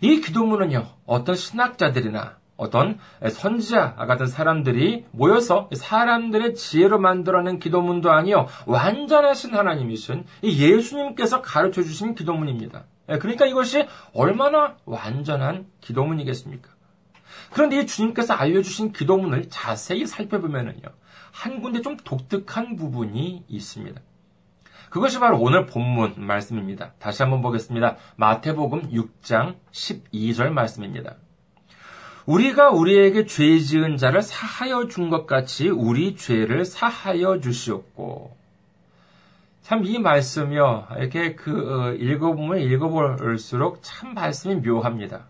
이 0.00 0.20
기도문은요, 0.20 0.86
어떤 1.06 1.36
신학자들이나 1.36 2.38
어떤 2.56 2.98
선지자 3.28 3.94
같은 3.94 4.26
사람들이 4.26 5.06
모여서 5.12 5.68
사람들의 5.72 6.54
지혜로 6.54 6.98
만들어낸 6.98 7.58
기도문도 7.58 8.10
아니요, 8.10 8.46
완전하신 8.66 9.54
하나님이신 9.54 10.24
예수님께서 10.42 11.42
가르쳐 11.42 11.82
주신 11.82 12.14
기도문입니다. 12.14 12.84
그러니까 13.20 13.46
이것이 13.46 13.86
얼마나 14.14 14.76
완전한 14.84 15.66
기도문이겠습니까? 15.80 16.71
그런데 17.52 17.80
이 17.80 17.86
주님께서 17.86 18.34
알려주신 18.34 18.92
기도문을 18.92 19.48
자세히 19.50 20.06
살펴보면은요, 20.06 20.82
한 21.32 21.60
군데 21.60 21.82
좀 21.82 21.96
독특한 21.96 22.76
부분이 22.76 23.44
있습니다. 23.48 24.00
그것이 24.90 25.18
바로 25.18 25.40
오늘 25.40 25.64
본문 25.66 26.14
말씀입니다. 26.18 26.92
다시 26.98 27.22
한번 27.22 27.40
보겠습니다. 27.40 27.96
마태복음 28.16 28.90
6장 28.90 29.56
12절 29.72 30.50
말씀입니다. 30.50 31.16
우리가 32.26 32.70
우리에게 32.70 33.24
죄 33.26 33.58
지은 33.58 33.96
자를 33.96 34.22
사하여 34.22 34.88
준 34.88 35.10
것 35.10 35.26
같이 35.26 35.68
우리 35.70 36.14
죄를 36.14 36.64
사하여 36.64 37.40
주시옵고. 37.40 38.36
참 39.62 39.84
이 39.84 39.98
말씀이요. 39.98 40.88
이렇게 40.98 41.34
그 41.34 41.50
어, 41.50 41.92
읽어보면 41.94 42.60
읽어볼수록 42.60 43.78
참 43.82 44.12
말씀이 44.14 44.56
묘합니다. 44.56 45.26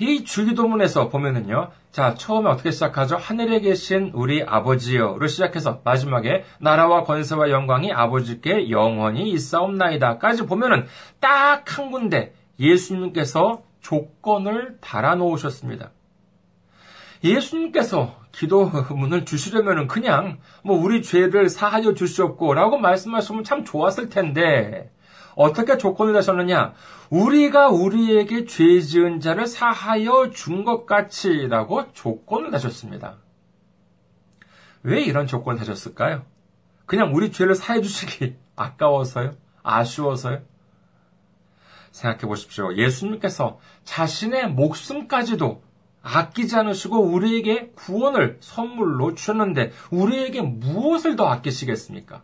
이 0.00 0.24
주기도문에서 0.24 1.08
보면은요, 1.08 1.70
자, 1.90 2.14
처음에 2.14 2.48
어떻게 2.48 2.70
시작하죠? 2.70 3.16
하늘에 3.16 3.60
계신 3.60 4.12
우리 4.14 4.42
아버지여로 4.42 5.26
시작해서 5.26 5.80
마지막에 5.84 6.44
나라와 6.60 7.02
권세와 7.02 7.50
영광이 7.50 7.92
아버지께 7.92 8.70
영원히 8.70 9.30
있사옵나이다까지 9.30 10.46
보면은 10.46 10.86
딱 11.20 11.78
한 11.78 11.90
군데 11.90 12.34
예수님께서 12.58 13.62
조건을 13.80 14.78
달아 14.80 15.14
놓으셨습니다. 15.16 15.90
예수님께서 17.22 18.16
기도문을 18.32 19.24
주시려면은 19.24 19.86
그냥 19.88 20.38
뭐 20.62 20.76
우리 20.76 21.02
죄를 21.02 21.48
사하여 21.48 21.94
주시옵고라고 21.94 22.78
말씀하시면 22.78 23.44
참 23.44 23.64
좋았을 23.64 24.08
텐데 24.08 24.90
어떻게 25.38 25.78
조건을 25.78 26.12
다셨느냐? 26.14 26.74
우리가 27.10 27.68
우리에게 27.68 28.44
죄 28.44 28.80
지은 28.80 29.20
자를 29.20 29.46
사하여 29.46 30.30
준 30.30 30.64
것 30.64 30.84
같이라고 30.84 31.92
조건을 31.92 32.50
다셨습니다. 32.50 33.18
왜 34.82 35.00
이런 35.00 35.28
조건을 35.28 35.56
다셨을까요? 35.58 36.24
그냥 36.86 37.14
우리 37.14 37.30
죄를 37.30 37.54
사해 37.54 37.80
주시기 37.80 38.34
아까워서요? 38.56 39.30
아쉬워서요? 39.62 40.40
생각해 41.92 42.22
보십시오. 42.22 42.74
예수님께서 42.74 43.60
자신의 43.84 44.50
목숨까지도 44.50 45.62
아끼지 46.02 46.56
않으시고 46.56 46.98
우리에게 47.00 47.70
구원을 47.76 48.38
선물로 48.40 49.14
주셨는데 49.14 49.70
우리에게 49.92 50.42
무엇을 50.42 51.14
더 51.14 51.26
아끼시겠습니까? 51.28 52.22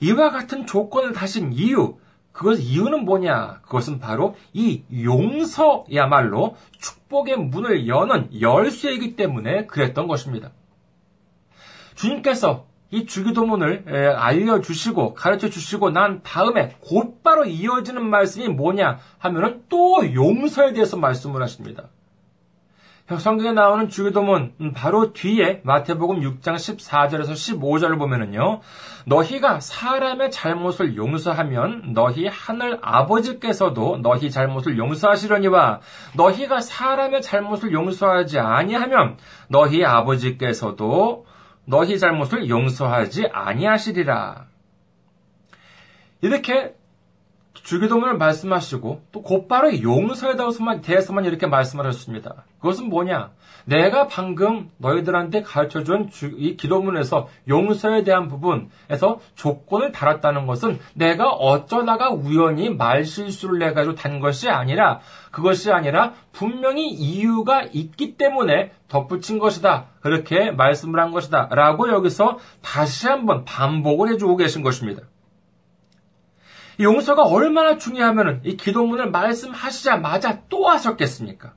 이와 0.00 0.30
같은 0.30 0.66
조건을 0.66 1.12
다신 1.12 1.52
이유, 1.52 1.96
그것 2.32 2.54
이유는 2.54 3.04
뭐냐? 3.04 3.60
그것은 3.62 3.98
바로 3.98 4.36
이 4.52 4.82
용서야말로 5.02 6.56
축복의 6.78 7.36
문을 7.36 7.88
여는 7.88 8.40
열쇠이기 8.40 9.16
때문에 9.16 9.66
그랬던 9.66 10.06
것입니다. 10.06 10.52
주님께서 11.96 12.66
이 12.90 13.06
주기도문을 13.06 14.16
알려주시고 14.16 15.14
가르쳐 15.14 15.50
주시고 15.50 15.90
난 15.90 16.22
다음에 16.22 16.76
곧바로 16.80 17.44
이어지는 17.44 18.08
말씀이 18.08 18.48
뭐냐 18.48 18.98
하면은 19.18 19.64
또 19.68 20.14
용서에 20.14 20.72
대해서 20.72 20.96
말씀을 20.96 21.42
하십니다. 21.42 21.88
성경에 23.16 23.52
나오는 23.52 23.88
주기도문 23.88 24.52
음, 24.60 24.72
바로 24.74 25.14
뒤에 25.14 25.62
마태복음 25.64 26.20
6장 26.20 26.56
14절에서 26.56 27.30
15절을 27.30 27.98
보면은요. 27.98 28.60
너희가 29.06 29.60
사람의 29.60 30.30
잘못을 30.30 30.94
용서하면 30.94 31.94
너희 31.94 32.26
하늘 32.26 32.78
아버지께서도 32.82 34.00
너희 34.02 34.30
잘못을 34.30 34.76
용서하시려니와 34.76 35.80
너희가 36.16 36.60
사람의 36.60 37.22
잘못을 37.22 37.72
용서하지 37.72 38.40
아니하면 38.40 39.16
너희 39.48 39.82
아버지께서도 39.86 41.24
너희 41.64 41.98
잘못을 41.98 42.50
용서하지 42.50 43.28
아니하시리라. 43.32 44.48
이렇게 46.20 46.74
주기도문을 47.62 48.16
말씀하시고 48.16 49.02
또 49.12 49.22
곧바로 49.22 49.80
용서에 49.82 50.34
대해서만 50.82 51.24
이렇게 51.24 51.46
말씀하셨습니다. 51.46 52.44
그것은 52.58 52.88
뭐냐? 52.88 53.30
내가 53.64 54.08
방금 54.08 54.70
너희들한테 54.78 55.42
가르쳐준 55.42 56.08
이 56.38 56.56
기도문에서 56.56 57.28
용서에 57.48 58.02
대한 58.02 58.28
부분에서 58.28 59.20
조건을 59.34 59.92
달았다는 59.92 60.46
것은 60.46 60.78
내가 60.94 61.28
어쩌다가 61.28 62.10
우연히 62.10 62.70
말실수를 62.70 63.58
내가지고 63.58 63.94
단 63.94 64.20
것이 64.20 64.48
아니라 64.48 65.00
그것이 65.30 65.70
아니라 65.70 66.14
분명히 66.32 66.88
이유가 66.88 67.62
있기 67.62 68.16
때문에 68.16 68.72
덧붙인 68.88 69.38
것이다. 69.38 69.86
그렇게 70.00 70.50
말씀을 70.50 70.98
한 70.98 71.10
것이다. 71.10 71.50
라고 71.52 71.90
여기서 71.90 72.38
다시 72.62 73.06
한번 73.06 73.44
반복을 73.44 74.08
해주고 74.08 74.36
계신 74.36 74.62
것입니다. 74.62 75.02
용서가 76.80 77.24
얼마나 77.24 77.76
중요하면 77.76 78.40
이 78.44 78.56
기도문을 78.56 79.10
말씀하시자마자 79.10 80.42
또 80.48 80.68
하셨겠습니까? 80.68 81.54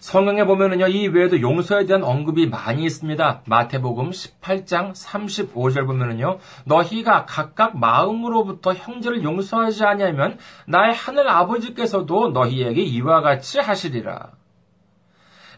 성경에 0.00 0.44
보면은요, 0.44 0.88
이 0.88 1.08
외에도 1.08 1.40
용서에 1.40 1.84
대한 1.84 2.02
언급이 2.02 2.48
많이 2.48 2.84
있습니다. 2.84 3.42
마태복음 3.44 4.10
18장 4.10 4.94
35절 4.94 5.86
보면은요, 5.86 6.38
너희가 6.64 7.26
각각 7.26 7.76
마음으로부터 7.78 8.72
형제를 8.72 9.22
용서하지 9.22 9.84
아니하면 9.84 10.38
나의 10.66 10.94
하늘 10.94 11.28
아버지께서도 11.28 12.30
너희에게 12.30 12.80
이와 12.80 13.20
같이 13.20 13.58
하시리라. 13.60 14.30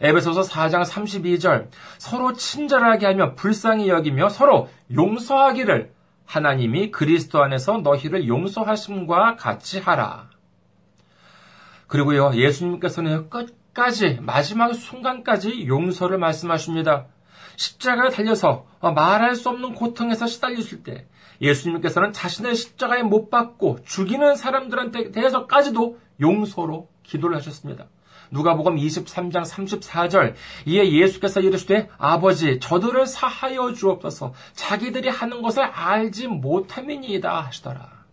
에베소서 0.01 0.41
4장 0.41 0.83
32절 0.83 1.69
서로 1.97 2.33
친절하게 2.33 3.05
하며 3.05 3.35
불쌍히 3.35 3.87
여기며 3.87 4.27
서로 4.27 4.67
용서하기를 4.93 5.93
하나님이 6.25 6.91
그리스도 6.91 7.43
안에서 7.43 7.79
너희를 7.79 8.27
용서하심과 8.27 9.35
같이 9.35 9.79
하라. 9.79 10.29
그리고요, 11.87 12.31
예수님께서는 12.33 13.29
끝까지, 13.29 14.19
마지막 14.21 14.73
순간까지 14.73 15.67
용서를 15.67 16.17
말씀하십니다. 16.17 17.07
십자가에 17.55 18.09
달려서 18.09 18.65
말할 18.81 19.35
수 19.35 19.49
없는 19.49 19.75
고통에서 19.75 20.25
시달리실 20.25 20.83
때 20.83 21.07
예수님께서는 21.41 22.13
자신의 22.13 22.55
십자가에 22.55 23.03
못 23.03 23.29
박고 23.29 23.79
죽이는 23.85 24.35
사람들한테 24.35 25.11
대해서까지도 25.11 25.99
용서로 26.21 26.89
기도를 27.03 27.35
하셨습니다. 27.37 27.85
누가복음 28.33 28.75
23장 28.75 29.45
34절 29.45 30.33
이에 30.65 30.91
예수께서 30.91 31.39
이르시되 31.39 31.89
아버지 31.97 32.59
저들을 32.59 33.05
사하여 33.05 33.73
주옵소서 33.73 34.33
자기들이 34.53 35.07
하는 35.07 35.41
것을 35.41 35.63
알지 35.63 36.27
못함이니이다 36.27 37.41
하시더라. 37.45 38.03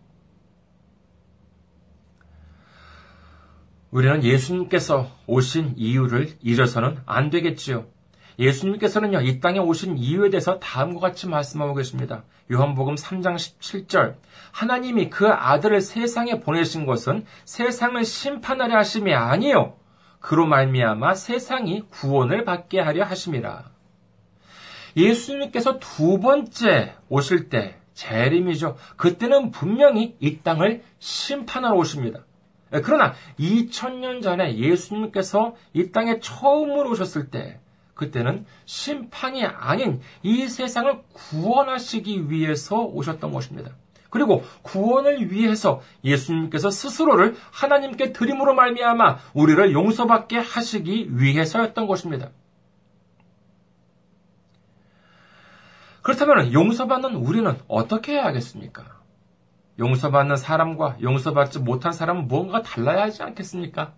우리는 3.89 4.23
예수님께서 4.23 5.11
오신 5.27 5.73
이유를 5.75 6.37
잊어서는 6.41 6.99
안 7.05 7.29
되겠지요. 7.29 7.87
예수님께서는요, 8.39 9.21
이 9.21 9.41
땅에 9.41 9.59
오신 9.59 9.97
이유에 9.97 10.29
대해서 10.29 10.59
다음과 10.59 11.01
같이 11.01 11.27
말씀하고 11.27 11.75
계십니다. 11.75 12.23
요한복음 12.49 12.95
3장 12.95 13.35
17절. 13.35 14.15
하나님이 14.51 15.09
그 15.09 15.27
아들을 15.27 15.81
세상에 15.81 16.39
보내신 16.39 16.85
것은 16.85 17.25
세상을 17.43 18.03
심판하려 18.05 18.77
하심이 18.77 19.13
아니요 19.13 19.75
그로 20.21 20.45
말미암아 20.45 21.15
세상이 21.15 21.83
구원을 21.89 22.45
받게 22.45 22.79
하려 22.79 23.03
하심이라. 23.03 23.69
예수님께서 24.95 25.79
두 25.79 26.19
번째 26.19 26.95
오실 27.09 27.49
때 27.49 27.75
재림이죠. 27.93 28.77
그때는 28.97 29.51
분명히 29.51 30.15
이 30.19 30.39
땅을 30.39 30.83
심판하러 30.99 31.75
오십니다. 31.75 32.21
예, 32.73 32.81
그러나 32.81 33.13
2000년 33.39 34.21
전에 34.21 34.57
예수님께서 34.57 35.55
이 35.73 35.91
땅에 35.91 36.19
처음으로 36.19 36.91
오셨을 36.91 37.29
때 37.29 37.59
그때는 37.93 38.45
심판이 38.65 39.45
아닌 39.45 40.01
이 40.23 40.47
세상을 40.47 41.01
구원하시기 41.13 42.29
위해서 42.29 42.81
오셨던 42.81 43.31
것입니다. 43.31 43.71
그리고 44.11 44.43
구원을 44.61 45.31
위해서 45.31 45.81
예수님께서 46.03 46.69
스스로를 46.69 47.35
하나님께 47.51 48.11
드림으로 48.11 48.53
말미암아 48.53 49.17
우리를 49.33 49.73
용서받게 49.73 50.37
하시기 50.37 51.17
위해서였던 51.17 51.87
것입니다. 51.87 52.29
그렇다면 56.03 56.51
용서받는 56.51 57.15
우리는 57.15 57.57
어떻게 57.67 58.13
해야 58.13 58.25
하겠습니까? 58.25 58.83
용서받는 59.79 60.35
사람과 60.35 60.97
용서받지 61.01 61.59
못한 61.59 61.93
사람은 61.93 62.27
무언가 62.27 62.61
달라야 62.61 63.03
하지 63.03 63.23
않겠습니까? 63.23 63.93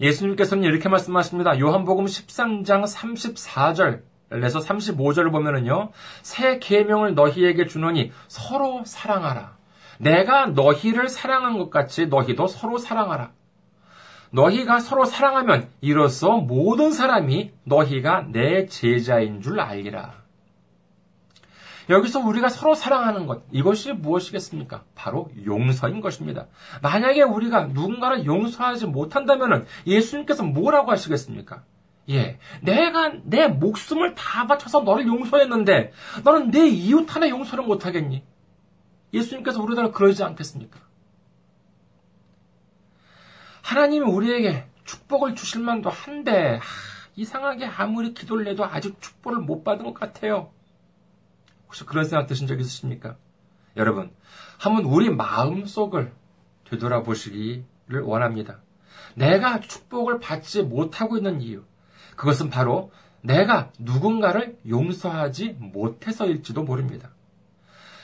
예수님께서는 0.00 0.64
이렇게 0.64 0.88
말씀하십니다. 0.88 1.60
요한복음 1.60 2.06
13장 2.06 2.84
34절 2.84 4.02
에서 4.32 4.58
35절을 4.60 5.32
보면은요. 5.32 5.90
새 6.22 6.58
계명을 6.58 7.14
너희에게 7.14 7.66
주노니 7.66 8.12
서로 8.28 8.82
사랑하라. 8.84 9.56
내가 9.98 10.46
너희를 10.46 11.08
사랑한 11.08 11.58
것 11.58 11.70
같이 11.70 12.06
너희도 12.06 12.46
서로 12.46 12.78
사랑하라. 12.78 13.32
너희가 14.30 14.80
서로 14.80 15.04
사랑하면 15.04 15.68
이로써 15.80 16.36
모든 16.36 16.92
사람이 16.92 17.52
너희가 17.64 18.26
내 18.30 18.66
제자인 18.66 19.40
줄 19.40 19.60
알리라. 19.60 20.12
여기서 21.88 22.20
우리가 22.20 22.50
서로 22.50 22.74
사랑하는 22.74 23.26
것, 23.26 23.44
이것이 23.50 23.94
무엇이겠습니까? 23.94 24.84
바로 24.94 25.30
용서인 25.46 26.02
것입니다. 26.02 26.46
만약에 26.82 27.22
우리가 27.22 27.68
누군가를 27.68 28.26
용서하지 28.26 28.86
못한다면 28.86 29.66
예수님께서 29.86 30.42
뭐라고 30.42 30.90
하시겠습니까? 30.90 31.62
예. 32.10 32.38
내가 32.62 33.12
내 33.24 33.48
목숨을 33.48 34.14
다 34.14 34.46
바쳐서 34.46 34.80
너를 34.80 35.06
용서했는데, 35.06 35.92
너는 36.24 36.50
내 36.50 36.66
이웃 36.66 37.14
하나 37.14 37.28
용서를 37.28 37.64
못 37.64 37.84
하겠니? 37.84 38.24
예수님께서 39.12 39.62
우리들을 39.62 39.92
그러지 39.92 40.24
않겠습니까? 40.24 40.80
하나님이 43.62 44.10
우리에게 44.10 44.66
축복을 44.84 45.34
주실 45.34 45.62
만도 45.62 45.90
한데, 45.90 46.56
하, 46.56 46.62
이상하게 47.16 47.66
아무리 47.66 48.14
기도를 48.14 48.46
해도 48.46 48.64
아직 48.64 49.00
축복을 49.00 49.40
못 49.40 49.62
받은 49.62 49.84
것 49.84 49.92
같아요. 49.92 50.52
혹시 51.66 51.84
그런 51.84 52.04
생각 52.04 52.26
드신 52.26 52.46
적 52.46 52.58
있으십니까? 52.58 53.16
여러분, 53.76 54.14
한번 54.58 54.84
우리 54.84 55.10
마음 55.10 55.66
속을 55.66 56.12
되돌아보시기를 56.70 58.00
원합니다. 58.02 58.60
내가 59.14 59.60
축복을 59.60 60.20
받지 60.20 60.62
못하고 60.62 61.18
있는 61.18 61.40
이유, 61.42 61.64
그것은 62.18 62.50
바로 62.50 62.90
내가 63.22 63.70
누군가를 63.78 64.58
용서하지 64.68 65.56
못해서일지도 65.60 66.64
모릅니다. 66.64 67.10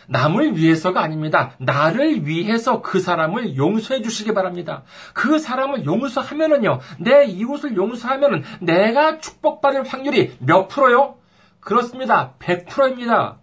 남을 0.07 0.57
위해서가 0.57 1.03
아닙니다. 1.03 1.53
나를 1.59 2.27
위해서 2.27 2.81
그 2.81 3.01
사람을 3.01 3.57
용서해 3.57 4.03
주시기 4.03 4.33
바랍니다. 4.33 4.85
그 5.15 5.39
사람을 5.39 5.85
용서하면은요, 5.85 6.81
내 6.99 7.25
이웃을 7.25 7.77
용서하면은 7.77 8.45
내가 8.61 9.19
축복받을 9.19 9.85
확률이 9.85 10.37
몇 10.39 10.69
프로요? 10.69 11.17
그렇습니다. 11.61 12.35
100%입니다. 12.39 13.39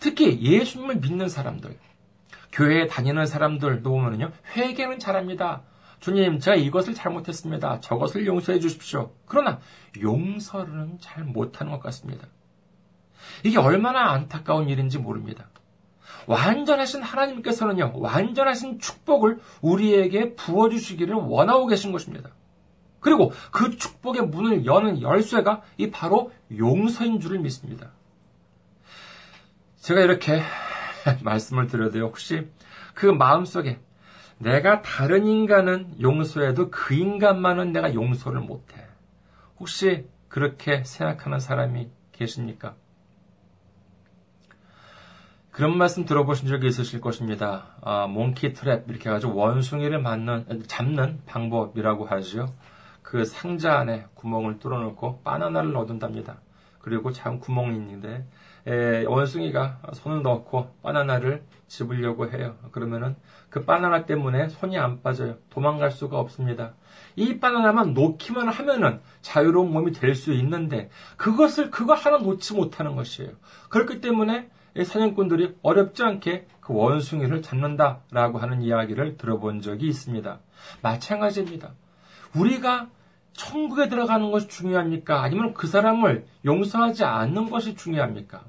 특히 0.00 0.40
예수님을 0.40 0.96
믿는 0.96 1.28
사람들, 1.28 1.78
교회에 2.50 2.88
다니는 2.88 3.26
사람들도 3.26 3.88
보면요, 3.88 4.32
회개는 4.56 4.98
잘합니다. 4.98 5.62
주님, 6.04 6.38
제가 6.38 6.54
이것을 6.54 6.92
잘못했습니다. 6.92 7.80
저것을 7.80 8.26
용서해 8.26 8.60
주십시오. 8.60 9.12
그러나 9.24 9.58
용서는 10.02 10.98
잘 11.00 11.24
못하는 11.24 11.72
것 11.72 11.80
같습니다. 11.80 12.28
이게 13.42 13.58
얼마나 13.58 14.10
안타까운 14.10 14.68
일인지 14.68 14.98
모릅니다. 14.98 15.48
완전하신 16.26 17.02
하나님께서는요, 17.02 17.94
완전하신 17.94 18.80
축복을 18.80 19.40
우리에게 19.62 20.34
부어주시기를 20.34 21.14
원하고 21.14 21.66
계신 21.68 21.90
것입니다. 21.90 22.28
그리고 23.00 23.32
그 23.50 23.74
축복의 23.78 24.26
문을 24.26 24.66
여는 24.66 25.00
열쇠가 25.00 25.62
이 25.78 25.90
바로 25.90 26.32
용서인 26.54 27.18
줄을 27.18 27.38
믿습니다. 27.38 27.92
제가 29.76 30.02
이렇게 30.02 30.42
말씀을 31.24 31.66
드려도요, 31.66 32.04
혹시 32.04 32.46
그 32.92 33.06
마음속에 33.06 33.80
내가 34.44 34.82
다른 34.82 35.26
인간은 35.26 36.02
용서해도 36.02 36.70
그 36.70 36.94
인간만은 36.94 37.72
내가 37.72 37.94
용서를 37.94 38.40
못해. 38.40 38.86
혹시 39.58 40.06
그렇게 40.28 40.84
생각하는 40.84 41.40
사람이 41.40 41.88
계십니까? 42.12 42.74
그런 45.50 45.78
말씀 45.78 46.04
들어보신 46.04 46.48
적이 46.48 46.66
있으실 46.66 47.00
것입니다. 47.00 47.76
아, 47.80 48.06
몽키 48.06 48.52
트랩 48.52 48.90
이렇게 48.90 49.08
해가지고 49.08 49.34
원숭이를 49.34 50.00
맞는 50.02 50.64
잡는 50.66 51.22
방법이라고 51.24 52.04
하죠. 52.04 52.46
그 53.02 53.24
상자 53.24 53.78
안에 53.78 54.06
구멍을 54.14 54.58
뚫어놓고 54.58 55.22
바나나를 55.22 55.72
넣어둔답니다. 55.72 56.40
그리고 56.80 57.12
참 57.12 57.38
구멍이 57.38 57.76
있는데 57.76 58.26
에, 58.66 59.04
원숭이가 59.04 59.80
손을 59.92 60.22
넣고 60.22 60.74
바나나를 60.82 61.42
집으려고 61.66 62.30
해요. 62.30 62.56
그러면은 62.72 63.16
그 63.50 63.64
바나나 63.64 64.06
때문에 64.06 64.48
손이 64.48 64.78
안 64.78 65.02
빠져요. 65.02 65.36
도망갈 65.50 65.90
수가 65.90 66.18
없습니다. 66.18 66.74
이 67.16 67.38
바나나만 67.38 67.94
놓기만 67.94 68.48
하면은 68.48 69.00
자유로운 69.20 69.72
몸이 69.72 69.92
될 69.92 70.14
수 70.14 70.32
있는데 70.32 70.90
그것을 71.16 71.70
그거 71.70 71.94
하나 71.94 72.18
놓지 72.18 72.54
못하는 72.54 72.96
것이에요. 72.96 73.32
그렇기 73.68 74.00
때문에 74.00 74.48
사냥꾼들이 74.82 75.56
어렵지 75.62 76.02
않게 76.02 76.46
그 76.60 76.74
원숭이를 76.74 77.42
잡는다라고 77.42 78.38
하는 78.38 78.62
이야기를 78.62 79.16
들어본 79.16 79.60
적이 79.60 79.86
있습니다. 79.88 80.40
마찬가지입니다. 80.82 81.72
우리가 82.34 82.88
천국에 83.34 83.88
들어가는 83.88 84.30
것이 84.30 84.48
중요합니까? 84.48 85.22
아니면 85.22 85.54
그 85.54 85.66
사람을 85.66 86.26
용서하지 86.44 87.04
않는 87.04 87.50
것이 87.50 87.74
중요합니까? 87.74 88.44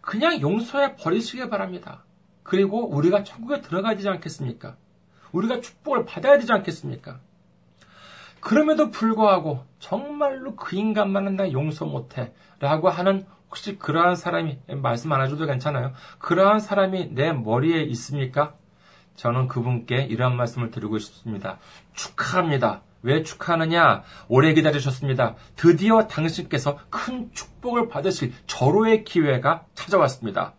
그냥 0.00 0.40
용서해 0.40 0.96
버리시기 0.96 1.48
바랍니다. 1.48 2.04
그리고 2.42 2.88
우리가 2.88 3.24
천국에 3.24 3.60
들어가야 3.60 3.96
되지 3.96 4.08
않겠습니까? 4.08 4.76
우리가 5.32 5.60
축복을 5.60 6.04
받아야 6.04 6.38
되지 6.38 6.52
않겠습니까? 6.52 7.20
그럼에도 8.40 8.90
불구하고 8.90 9.64
정말로 9.80 10.54
그 10.54 10.76
인간만은 10.76 11.34
나 11.34 11.50
용서 11.50 11.84
못해. 11.84 12.32
라고 12.60 12.88
하는 12.88 13.26
혹시 13.48 13.78
그러한 13.78 14.14
사람이, 14.14 14.58
말씀 14.80 15.12
안 15.12 15.22
해줘도 15.22 15.46
괜찮아요. 15.46 15.92
그러한 16.18 16.60
사람이 16.60 17.14
내 17.14 17.32
머리에 17.32 17.82
있습니까? 17.82 18.54
저는 19.16 19.48
그분께 19.48 20.02
이러한 20.02 20.36
말씀을 20.36 20.70
드리고 20.70 20.98
싶습니다. 20.98 21.58
축하합니다. 21.94 22.82
왜 23.02 23.22
축하하느냐? 23.22 24.02
오래 24.28 24.52
기다리셨습니다. 24.54 25.36
드디어 25.54 26.06
당신께서 26.06 26.78
큰 26.90 27.30
축복을 27.32 27.88
받으실 27.88 28.32
절호의 28.46 29.04
기회가 29.04 29.64
찾아왔습니다. 29.74 30.54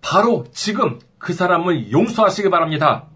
바로 0.00 0.44
지금 0.52 0.98
그 1.18 1.32
사람을 1.32 1.92
용서하시기 1.92 2.50
바랍니다. 2.50 3.08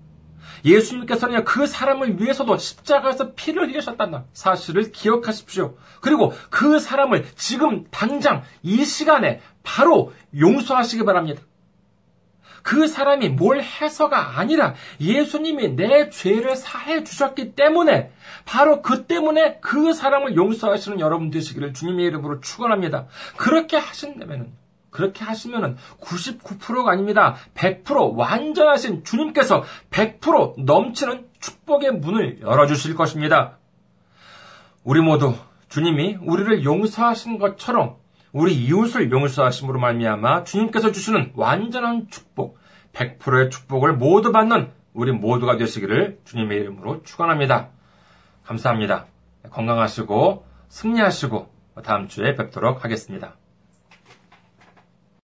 예수님께서는 0.64 1.44
그 1.44 1.66
사람을 1.66 2.20
위해서도 2.20 2.57
십자가에서 2.57 3.33
피를 3.35 3.68
흘리셨다는 3.68 4.25
사실을 4.33 4.90
기억하십시오. 4.92 5.77
그리고 6.01 6.33
그 6.51 6.79
사람을 6.79 7.27
지금 7.37 7.85
당장 7.90 8.42
이 8.62 8.85
시간에 8.85 9.40
바로 9.62 10.12
용서하시기 10.38 11.05
바랍니다. 11.05 11.42
그 12.66 12.88
사람이 12.88 13.29
뭘 13.29 13.62
해서가 13.62 14.40
아니라 14.40 14.74
예수님이 15.00 15.76
내 15.76 16.11
죄를 16.11 16.57
사해 16.57 17.05
주셨기 17.05 17.55
때문에 17.55 18.11
바로 18.44 18.83
그 18.83 19.07
때문에 19.07 19.59
그 19.61 19.92
사람을 19.92 20.35
용서하시는 20.35 20.98
여러분 20.98 21.31
되시기를 21.31 21.74
주님의 21.74 22.07
이름으로 22.07 22.40
축원합니다. 22.40 23.07
그렇게 23.37 23.76
하신다면 23.76 24.50
그렇게 24.90 25.22
하시면은 25.22 25.76
99%가 26.00 26.90
아닙니다. 26.90 27.37
100% 27.55 28.16
완전하신 28.16 29.05
주님께서 29.05 29.62
100% 29.92 30.64
넘치는 30.64 31.24
축복의 31.38 31.92
문을 31.92 32.40
열어 32.40 32.66
주실 32.66 32.96
것입니다. 32.96 33.59
우리 34.83 35.00
모두 35.00 35.37
주님이 35.68 36.16
우리를 36.20 36.64
용서하신 36.64 37.38
것처럼 37.38 37.94
우리 38.37 38.55
이웃을 38.55 39.11
용서하심으로 39.11 39.81
말미암아 39.81 40.44
주님께서 40.44 40.92
주시는 40.92 41.33
완전한 41.37 42.09
축복, 42.11 42.59
100%의 42.92 43.49
축복을 43.49 43.94
모두 43.94 44.31
받는 44.31 44.72
우리 44.92 45.11
모두가 45.11 45.57
되시기를 45.57 46.20
주님의 46.25 46.59
이름으로 46.59 47.03
축원합니다. 47.03 47.70
감사합니다. 48.44 49.07
건강하시고 49.49 50.44
승리하시고 50.68 51.51
다음 51.83 52.09
주에 52.09 52.35
뵙도록 52.35 52.85
하겠습니다. 52.85 53.37